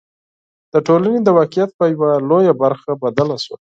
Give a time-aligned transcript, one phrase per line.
[0.73, 3.57] د ټولنې د واقعیت په یوه لویه برخه بدله شوه.